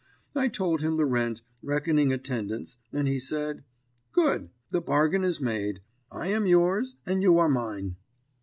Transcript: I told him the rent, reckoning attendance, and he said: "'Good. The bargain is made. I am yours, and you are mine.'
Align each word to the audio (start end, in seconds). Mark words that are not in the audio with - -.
I 0.35 0.47
told 0.47 0.81
him 0.81 0.97
the 0.97 1.05
rent, 1.05 1.43
reckoning 1.61 2.11
attendance, 2.11 2.79
and 2.91 3.07
he 3.07 3.19
said: 3.19 3.63
"'Good. 4.11 4.49
The 4.71 4.81
bargain 4.81 5.23
is 5.23 5.39
made. 5.39 5.81
I 6.11 6.29
am 6.29 6.47
yours, 6.47 6.95
and 7.05 7.21
you 7.21 7.37
are 7.37 7.47
mine.' 7.47 7.97